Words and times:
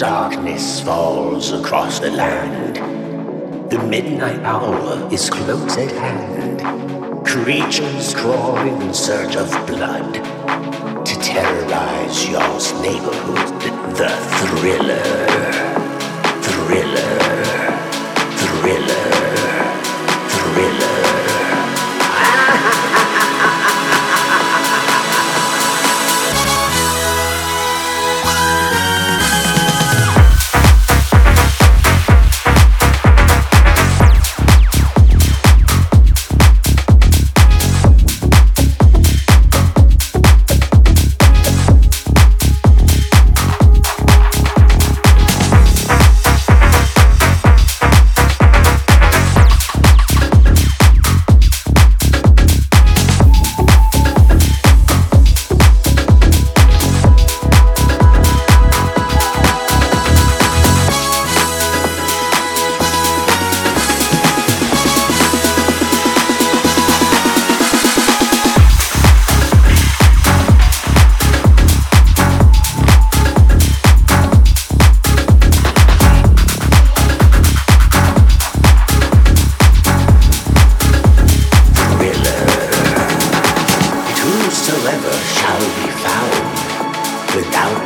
darkness 0.00 0.80
falls 0.80 1.52
across 1.52 1.98
the 1.98 2.10
land. 2.10 2.76
The 3.70 3.78
midnight 3.80 4.40
hour 4.40 5.06
is 5.12 5.28
close 5.28 5.76
at 5.76 5.92
hand. 5.92 7.26
Creatures 7.26 8.14
crawl 8.14 8.56
in 8.56 8.94
search 8.94 9.36
of 9.36 9.50
blood 9.66 10.14
to 11.04 11.14
terrorize 11.20 12.26
your 12.30 12.40
neighborhood. 12.80 13.60
The 13.94 14.08
thriller. 14.38 15.59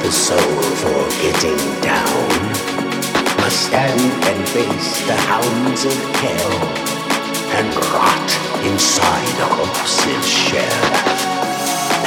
The 0.02 0.10
soul 0.10 0.60
for 0.80 1.00
getting 1.22 1.60
down 1.80 2.28
must 3.40 3.66
stand 3.68 4.00
and 4.00 4.48
face 4.48 5.06
the 5.06 5.16
hounds 5.30 5.84
of 5.84 5.96
hell 6.22 6.84
and 7.58 7.74
rot 7.92 8.28
inside 8.64 9.36
a 9.40 9.48
corpse's 9.54 10.26
shell. 10.26 10.84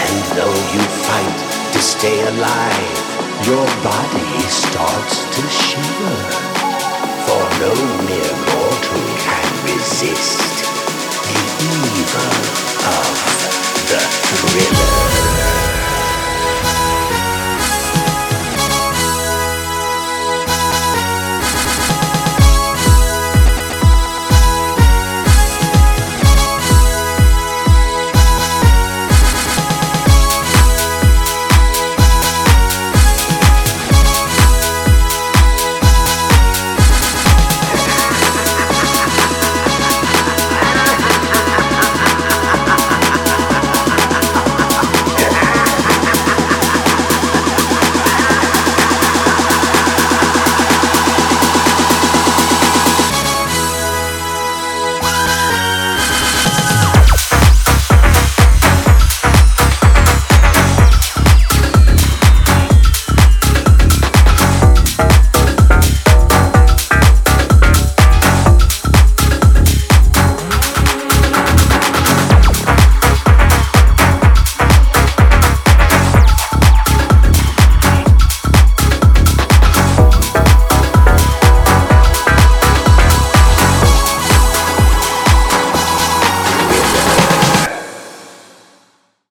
And 0.03 0.17
though 0.35 0.59
you 0.73 0.83
fight 1.05 1.39
to 1.73 1.79
stay 1.79 2.19
alive, 2.33 2.99
your 3.45 3.65
body 3.83 4.41
starts 4.49 5.15
to 5.35 5.41
shiver. 5.47 6.56